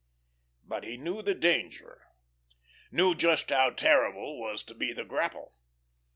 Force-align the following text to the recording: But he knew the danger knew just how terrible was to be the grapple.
But 0.63 0.83
he 0.83 0.97
knew 0.97 1.21
the 1.21 1.35
danger 1.35 2.07
knew 2.89 3.13
just 3.13 3.51
how 3.51 3.69
terrible 3.69 4.39
was 4.39 4.63
to 4.63 4.73
be 4.73 4.93
the 4.93 5.05
grapple. 5.05 5.53